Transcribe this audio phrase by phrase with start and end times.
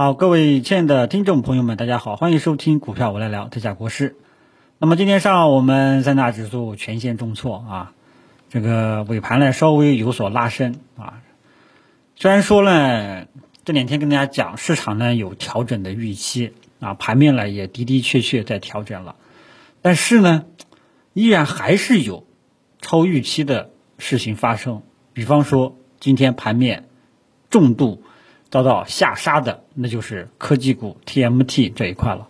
[0.00, 4.16] 好，各位亲爱的听众朋友们，大家好，欢迎收听股票我来聊，这下国师。
[4.78, 7.92] 那么今天上午我们三大指数全线重挫啊，
[8.48, 11.20] 这个尾盘呢稍微有所拉升啊。
[12.16, 13.26] 虽然说呢
[13.66, 19.16] 这两天跟大家讲市场呢有调整的预期啊，盘面呢也的的确确在调整了，
[19.82, 20.46] 但是呢
[21.12, 22.24] 依然还是有
[22.80, 24.80] 超预期的事情发生，
[25.12, 26.88] 比方说今天盘面
[27.50, 28.02] 重度。
[28.50, 32.26] 遭到下杀的，那就是科技股 TMT 这一块了，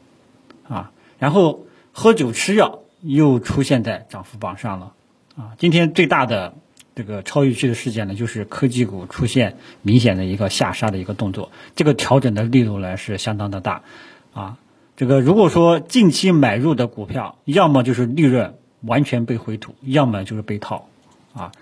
[0.69, 4.93] 啊，然后喝酒吃药又出现在涨幅榜上了，
[5.35, 6.53] 啊，今天最大的
[6.95, 13.83] 这个超预期的事件呢，就是科技股出现明显的一个下杀的一个动作，这个调整的力度呢是相当的大，
[14.35, 14.59] 啊，
[14.97, 20.87] 这个如果说近期买入的股票，要么就是利润完全被回吐，要么就是被套，
[21.33, 21.53] 啊，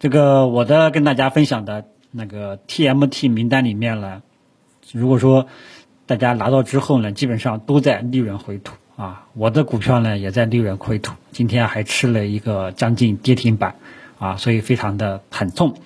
[0.00, 1.86] 这个我的跟大家分享的。
[2.10, 4.22] 那个 TMT 名单里面呢，
[4.92, 5.46] 如果说
[6.06, 9.26] 大家拿到之后呢，基本上都在利润回吐啊。
[9.34, 13.76] 我的股票呢也在利润回吐，今天还吃了一个将近跌停板
[14.18, 15.76] 啊，所以非常的惨痛。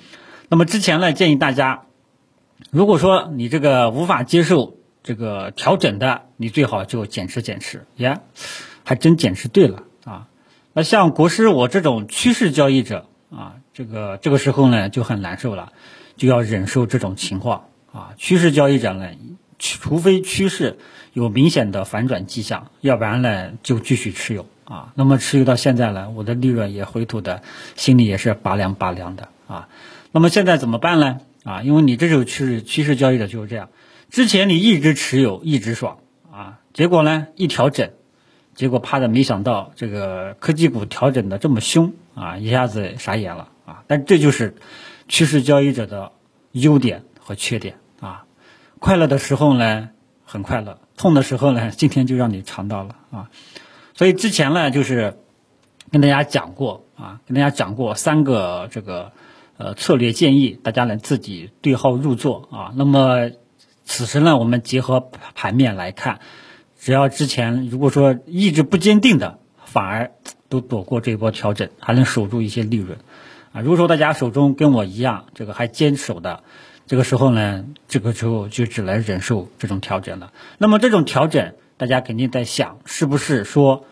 [0.49, 1.83] 那么之前呢，建议大家，
[2.71, 7.85] 如果说你这个无法接受这个调整的，你最好就减持减持。
[7.97, 8.21] 耶，
[8.85, 10.29] 还真减持对了啊。
[10.73, 15.73] 那像国师我这种趋势交易者啊，这个这个时候呢就很难受了。
[16.17, 18.15] 就要忍受这种情况啊！
[18.17, 19.09] 趋势交易者呢，
[19.59, 20.79] 除非趋势
[21.13, 24.93] 有明显的反转迹象，要不然呢就继续持有啊。
[24.95, 27.43] 那么持有到现在呢，我的利润也回吐的，
[27.77, 29.69] 心里也是拔凉拔凉的啊。
[30.13, 31.19] 那么现在怎么办呢？
[31.43, 33.69] 啊，因为你这种趋势趋势交易者就是这样，
[34.11, 35.99] 之前你一直持有一直爽
[36.33, 37.91] 啊，结果呢一调整，
[38.55, 43.83] 结果怕的没想到这个科技股调整的这么凶啊，一下子傻眼了啊。
[43.89, 44.55] 但这就是。
[45.09, 46.13] 趋势交易者的
[46.53, 48.25] 优点和缺点啊，
[48.79, 49.91] 快乐的时候呢
[50.25, 53.31] 很快乐，痛的时候呢今天就让你尝到了啊，
[53.95, 55.19] 所以之前呢就是
[55.91, 59.13] 跟大家讲过啊，跟大家讲过三个这个
[59.57, 62.73] 呃策略建议，大家呢自己对号入座啊。
[62.75, 63.31] 那么
[63.85, 65.01] 此时呢我们结合
[65.35, 66.21] 盘面来看，
[66.79, 70.13] 只要之前如果说意志不坚定的，反而
[70.49, 72.99] 都躲过这波调整，还能守住一些利润。
[73.55, 76.43] 啊，如果说大家手中跟我一样，这个还坚守的，
[76.89, 80.33] 这个时候呢，这个时候就只能忍受这种调整了。
[80.59, 83.85] 那么这种调整，大家肯定在想，是不是说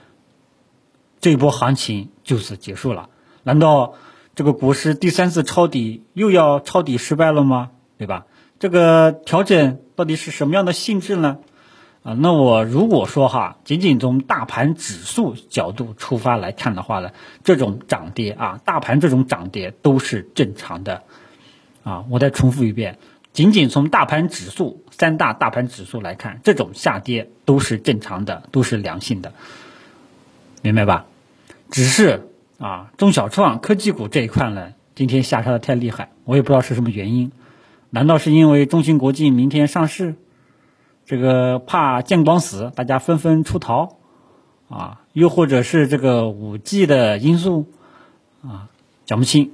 [1.20, 3.08] 这一波行情就此结束了？
[3.44, 3.94] 难道
[4.34, 7.70] 这个股市第三次抄底又要抄底失败了吗？
[7.98, 8.26] 对吧？
[8.58, 11.38] 这个调整到底是什么样的性质呢？
[12.02, 17.12] 啊，那我如果说哈，仅仅从大盘指数角度出发来看的话呢，
[17.44, 21.04] 这种涨跌啊，大盘这种涨跌都是正常的，
[21.84, 22.98] 啊，我再重复一遍，
[23.32, 29.32] 仅仅从大盘指数三大大盘指数来看，这种下跌都是正常的，都是良性的，
[30.60, 31.06] 明白吧？
[31.70, 37.30] 只是啊，中小创科技股这一块呢，今天下杀的太厉害，我也不知道是什么原因，
[37.90, 40.16] 难道是因为中芯国际明天上市？
[41.04, 43.96] 这个怕见光死，大家纷纷出逃，
[44.68, 47.66] 啊，又或者是这个五 G 的因素，
[48.42, 48.68] 啊，
[49.04, 49.50] 讲不清，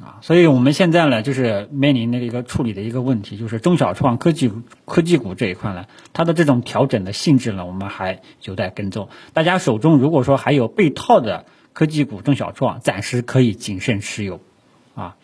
[0.00, 4.52] 啊，所以我们现在呢，就是面临的一个处理的一个问题，就是中小创科技
[4.84, 9.08] 科技股这一块呢，它的这种调整的性质呢，我们还有待跟踪。
[9.32, 14.40] 大家手中如果说还有被套的科技股中小创，暂时可以谨慎持有，
[14.94, 15.16] 啊，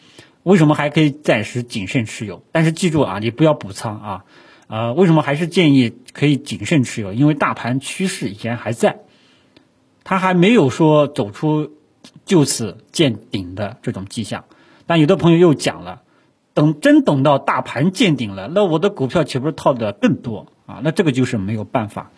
[0.43, 2.43] 为什么还可以暂时谨慎持有？
[2.51, 4.25] 但是记住啊，你不要补仓啊。
[4.67, 7.13] 呃，为什么还是建议可以谨慎持有？
[7.13, 9.01] 因为大盘趋势依然还在，
[10.05, 11.73] 它还没有说走出
[12.25, 14.45] 就此见顶的这种迹象。
[14.87, 16.01] 但有的朋友又讲了，
[16.55, 20.81] 等真等到大盘见顶了，那我的股票岂不是套的更多啊？
[20.83, 22.11] 那这个就是没有办法。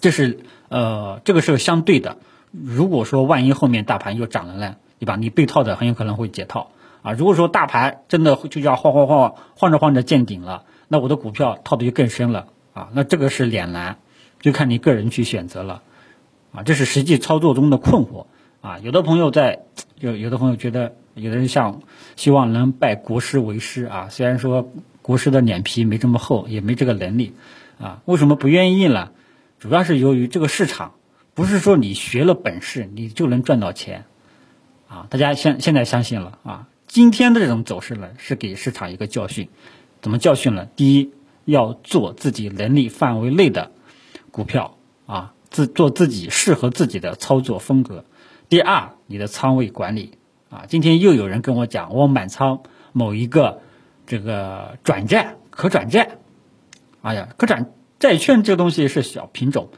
[0.00, 2.16] 这是呃，这个是相对的。
[2.50, 5.16] 如果说万一后面大盘又涨了呢，对吧？
[5.16, 6.70] 你被套的很有可能会解套
[7.02, 7.12] 啊。
[7.12, 10.64] 如果说大盘真的就要晃晃晃晃着晃着见顶了。
[10.88, 13.98] 那我的股票套的就更深了啊，那这个是两难，
[14.40, 15.82] 就看你个人去选择了，
[16.52, 18.26] 啊，这是实际操作中的困惑
[18.60, 18.78] 啊。
[18.78, 19.60] 有的朋友在，
[19.98, 21.82] 有有的朋友觉得，有的人像
[22.14, 24.72] 希望能拜国师为师啊，虽然说
[25.02, 27.34] 国师的脸皮没这么厚，也没这个能力
[27.80, 29.10] 啊，为什么不愿意呢？
[29.58, 30.92] 主要是由于这个市场
[31.34, 34.04] 不是说你学了本事你就能赚到钱
[34.86, 39.48] 啊，大家现现在相信了啊，今天的这种走势呢，是给市场一个教训。
[40.06, 40.68] 怎么教训呢？
[40.76, 41.10] 第一，
[41.44, 43.72] 要做自己能力范围内的
[44.30, 48.04] 股票啊，自做自己适合自己的操作风格。
[48.48, 50.12] 第二，你的仓位管理
[50.48, 52.60] 啊，今天又有人跟我讲，我满仓
[52.92, 53.62] 某一个
[54.06, 56.18] 这个转债可转债
[57.02, 59.70] 哎呀，可转债券这个东西是小品种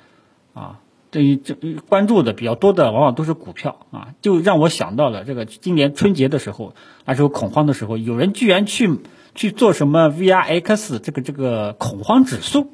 [0.52, 0.80] 啊。
[1.10, 1.54] 对于这
[1.88, 6.74] 关注的比较多的，往往都是股票啊，就让我想到了这个今年春节的时候，
[7.06, 8.98] 那时候恐慌的时候，有人居然去
[9.34, 12.72] 去做什么 VRX 这个这个恐慌指数，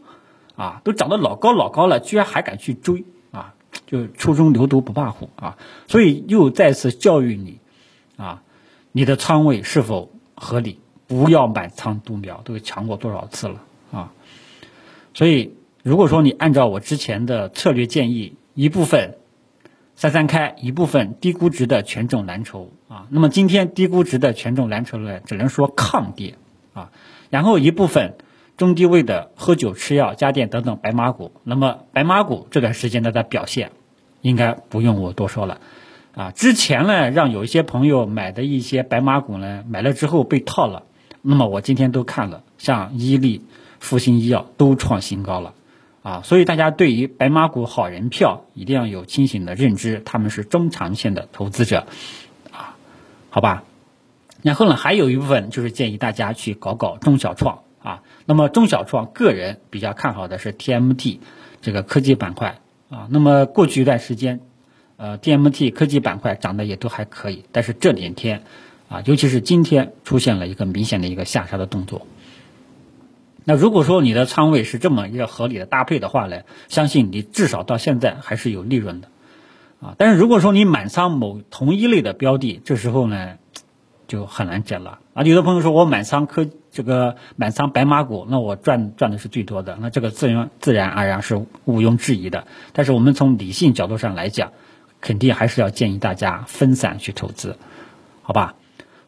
[0.56, 3.54] 啊，都涨得老高老高了，居然还敢去追啊，
[3.86, 5.58] 就初中牛犊不怕虎啊，
[5.88, 7.58] 所以又再次教育你，
[8.16, 8.42] 啊，
[8.92, 13.62] 你的仓位是否合理，不要满仓独苗，都强过多少次了
[13.92, 14.12] 啊，
[15.14, 15.54] 所以。
[15.84, 19.18] 如果说你按照我之前的策略建议，一部分
[19.96, 26.36] 三三开，一部分低估值的权重蓝筹啊，那么今天低估值的权重蓝筹呢，只能说抗跌
[26.74, 26.90] 啊，
[27.30, 28.16] 然后一部分
[28.56, 33.72] 中低位的喝酒、吃药、家电等等白马股，那么白马股这段时间的的表现，
[34.20, 35.60] 应该不用我多说了
[36.14, 36.30] 啊。
[36.32, 40.82] 之前呢，让有一些朋友买的一些白马股呢，买了之后被套了，
[41.22, 43.42] 那么我今天都看了，像伊利、
[43.80, 45.54] 复星医药都创新高了。
[46.02, 51.86] 啊，所以大家对于白马股好人票一定要有清醒的认知，他们是中长线的投资者，
[52.52, 52.76] 啊，
[53.30, 53.64] 好吧。
[54.44, 58.02] 然后呢，还有一部分就是建议大家去搞搞中小创啊。
[58.26, 61.20] 那么中小创个人比较看好的是 TMT
[61.62, 62.60] 这个科技板块
[62.90, 63.08] 啊。
[63.08, 64.40] 那么过去一段时间，
[64.98, 68.42] 呃，TMT 科技板块涨得也都还可以，但是这两天
[68.90, 72.06] 啊，尤其是今天出现了一个明显的一个下杀的动作。
[73.44, 79.08] 那如果说你的仓位是这么一个合理的搭配的话呢，相信你至少到现在还是有利润的，
[79.80, 83.38] 啊，但是如果说你满仓某同一类的标的，这时候呢
[84.06, 85.22] 就很难挣了啊。
[85.22, 92.46] 有的朋友说我满仓科这个满仓白马股，那我赚赚的是最多的，那这个自然自然而然是毋庸置疑的。
[92.72, 94.52] 但是我们从理性角度上来讲，
[95.00, 97.56] 肯定还是要建议大家分散去投资，
[98.22, 98.54] 好吧？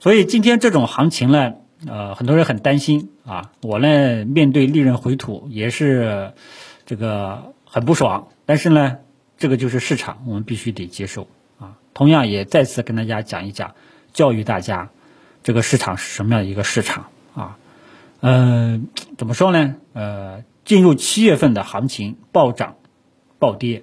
[0.01, 1.55] 所以今天这种行情呢。
[1.87, 6.33] 呃，很多人很担心啊，我呢面对利润回吐也是
[6.87, 8.97] 这个很不爽，但是呢，
[9.37, 11.29] 这个就是市场，我们必须得接受
[11.59, 11.77] 啊。
[11.93, 13.75] 同样也再次跟大家讲一讲，
[14.17, 14.89] 教育大家
[15.43, 17.59] 这个市场是什么样的一个市场啊。
[18.21, 19.77] 嗯，怎么说呢？
[19.93, 22.77] 呃，进入七月份的行情暴涨
[23.39, 23.83] 暴跌，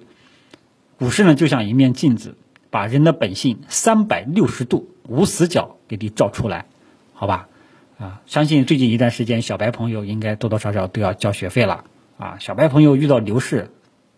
[0.98, 2.36] 股市呢就像一面镜子，
[2.70, 6.66] 把人的本性三百六十度无死角给你照出来，
[7.12, 7.48] 好吧？
[7.96, 11.84] 啊，相信最近一段时间，小白朋友应该多多少少都要交学费了
[12.18, 12.38] 啊。
[12.40, 13.70] 小白朋友遇到牛市，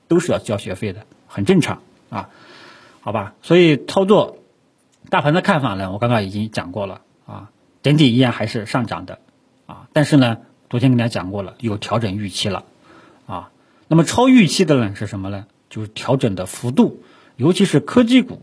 [0.08, 2.30] 都是要交学费的，很正常啊。
[3.00, 4.38] 好吧，所以操作
[5.08, 7.50] 大盘的看法呢，我刚刚已经讲过了啊。
[7.82, 9.20] 整体依然还是上涨的
[9.67, 10.38] 啊，但是呢，
[10.69, 12.64] 昨天跟大家讲过了，有调整预期了
[13.26, 13.50] 啊。
[13.87, 15.47] 那么超预期的呢是什么呢？
[15.70, 17.05] 就是调整的幅度，
[17.37, 18.43] 尤其是科技股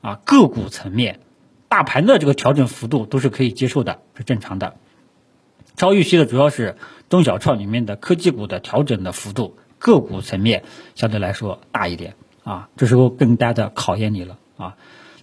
[0.00, 1.20] 啊，个股层面。
[1.68, 4.76] 大盘的这个调整幅度都是可以接受的，是正常的。
[5.76, 6.76] 超预期的主要是
[7.10, 10.64] 中小创里面的科技股的调整的幅度，个股层面
[10.94, 14.76] 相对来说大一点啊，这时候更加的考验你了啊。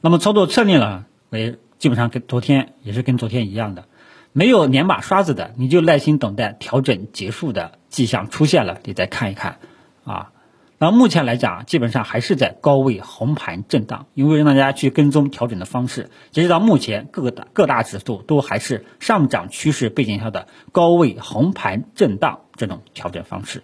[0.05, 3.85] 那么操作策略呢，也基本上跟昨天也是跟昨天一样的，
[4.33, 9.57] 没有两把刷子的，你就耐心等待调整结束的迹象出现了，你再看一看
[10.03, 10.31] 啊。
[10.77, 16.11] 那目前来讲，基本上还是在高位红盘震荡，因为让大家去跟踪调整的方式。
[16.29, 23.63] 截止到目前，各个大各大指数都还是上涨趋势背景下的高位红盘震荡这种调整方式。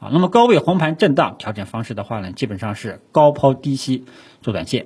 [0.00, 4.04] 啊，那么高位红盘震荡调整方式的话呢，基本上是高抛低吸
[4.42, 4.84] 做短线。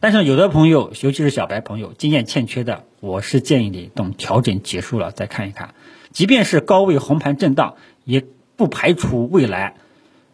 [0.00, 5.74] 但是有的朋友，尤其是小白朋友，经验欠缺的，我是建议你等调整结束了再看一看。
[6.12, 7.74] 即便是高位红盘震荡，
[8.04, 8.24] 也
[8.56, 9.74] 不排除未来。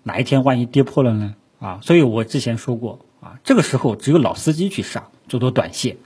[0.02, 1.35] 哪一天万一跌破了呢？
[1.61, 5.97] 啊，所以我之前说过啊，这个时候只有老司机去上，做做短线，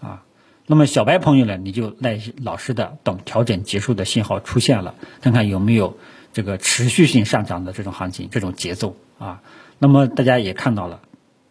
[0.00, 0.24] 啊，
[0.66, 5.98] 那么小白朋友呢，你就耐心老实的等调整结束的信号出现了，看看有没有
[6.32, 9.42] 这个持续性上涨的这种行情，这种节奏啊。
[9.78, 11.02] 那么大家也看到了，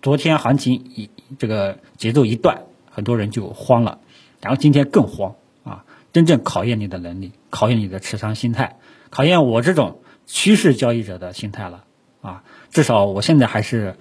[0.01, 3.99] 昨天行情一这个节奏一断，很多人就慌了，
[4.41, 8.77] 然后今天更慌啊，真正考验你的能力，考验你的持仓心态，
[9.09, 11.83] 考验我这种趋势交易者的心态了。
[12.21, 13.95] 啊，至少我现在还是，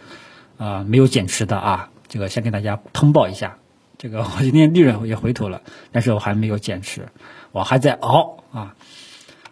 [0.58, 1.88] 呃，没有减持的啊。
[2.06, 3.56] 这个先跟大家通报一下，
[3.96, 7.08] 这个我今天利润也回吐了，但是我还没有减持，
[7.52, 8.74] 我还在熬啊。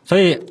[0.05, 0.45] 所以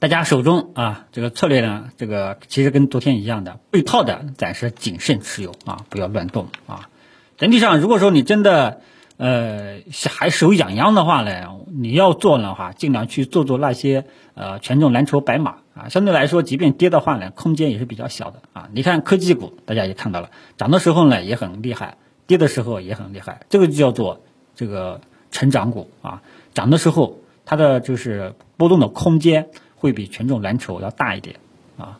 [0.00, 6.88] 大家手中啊，这个策略呢，这个其实跟昨天一样的，被套的暂时谨慎持有啊，不要乱动啊。
[7.36, 8.80] 整体上，如果说你真的
[9.16, 9.78] 呃
[10.08, 15.56] 还手痒痒的话呢，你要做的话，尽量去做做那些呃权重蓝筹白马。
[15.74, 18.68] 啊，相对来说，即便跌的话呢，空间也是比较小的啊。
[18.72, 21.96] 你看科技股，大家也看到了，涨的时候呢也很厉害，
[22.28, 24.20] 跌的时候也很厉害，这个就叫做
[24.54, 25.00] 这个
[25.32, 26.22] 成长股啊。
[26.54, 29.48] 涨的时候它的就是波动的空间
[29.78, 31.36] 会比权重蓝筹要大一点
[31.78, 31.98] 啊，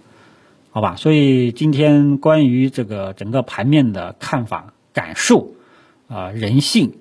[0.71, 0.97] 好吧？
[0.97, 5.53] 所以今天关于这个整个盘面的看法、感受
[6.09, 6.95] 啊、人性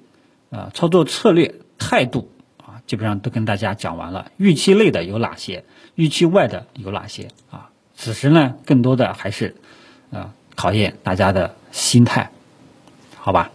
[0.49, 4.31] 啊、操作策略、态度啊，基本上都跟大家讲完了。
[4.37, 5.63] 预期内的有哪些？
[5.95, 7.69] 预期外的有哪些啊？
[7.95, 9.55] 此时呢，更多的还是
[10.11, 12.29] 啊考验大家的心态，
[13.15, 13.51] 好吧？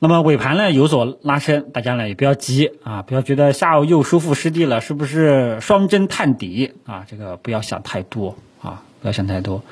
[0.00, 7.04] 那么尾盘呢有所拉升，大家呢也不要急啊，不要觉得下午又收复失地了，是不是双针探底啊？
[7.08, 9.64] 这个不要想太多啊，不要想太多。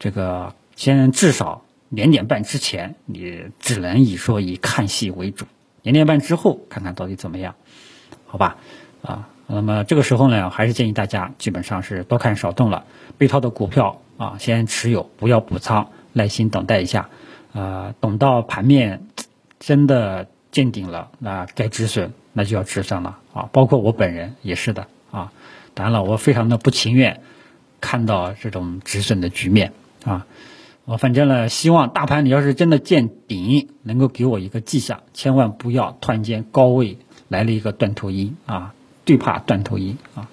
[0.00, 5.44] 这个先至少两点半之前，你只能以说以看戏为主，
[5.82, 7.54] 两点半之后看看到底怎么样，
[8.26, 8.56] 好吧？
[9.02, 12.84] 啊，那么这个时候呢，还是建议大家基本上是多看少动了，
[13.16, 17.10] 被套的股票啊先持有，不要补仓，耐心等待一下，
[17.52, 19.06] 啊，等到盘面。
[19.58, 23.48] 真的见顶了，那该止损那就要止损了啊！
[23.52, 25.32] 包括我本人也是的啊。
[25.74, 27.20] 当然了，我非常的不情愿
[27.80, 29.72] 看到这种止损的局面
[30.04, 30.26] 啊。
[30.84, 36.98] 我反正呢，希望大盘你要是真的见顶，能够给我一个迹象，千万不要突然间高位
[37.28, 38.74] 来了一个断头阴啊，
[39.04, 40.30] 最怕断头阴啊。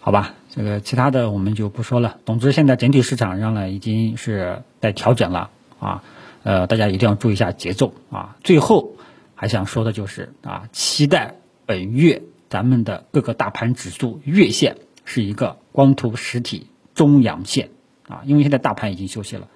[0.00, 2.16] 好吧，这个其他的我们就不说了。
[2.24, 6.02] 总之，现在整体市场上呢，已经是在调整了啊。
[6.48, 8.38] 呃，大家一定要注意一下节奏啊！
[8.42, 8.94] 最后
[9.34, 11.34] 还想说的就是啊，期待
[11.66, 17.68] 本月咱们的各个大盘指数月线是一个光头实体中阳线
[18.08, 19.46] 啊，因为现在大盘已经休息了，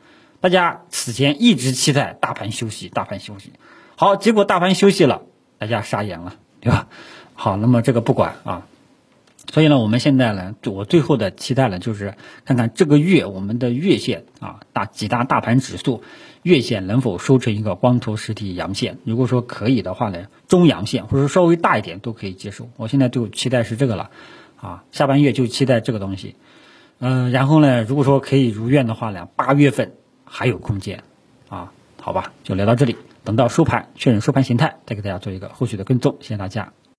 [0.40, 3.54] 大家此前一直期待大盘休息，大盘休息，
[3.96, 5.22] 好，结果大盘休息了，
[5.56, 6.88] 大家傻眼了，对吧？
[7.32, 8.66] 好，那么这个不管啊。
[9.50, 16.02] 所以呢，我们现在呢，我最后的期待呢，就是看看这个月我们的月线啊，几大大盘指数
[16.42, 18.98] 月线能否收成一个光头实体阳线。
[19.04, 22.68] 如果说可以的话呢，中阳线或者稍微大一点都可以接受。
[22.76, 24.10] 我现在就期待是这个了，
[24.60, 26.36] 啊，下半月就期待这个东西。
[26.98, 31.02] 嗯，然后呢，如果说可以如愿的话呢，八月份还有空间，
[31.48, 36.16] 啊，好吧，就聊到这里，等到收盘确认收盘形态，再给大家做一个后续的跟踪。
[36.20, 36.72] 谢谢大家。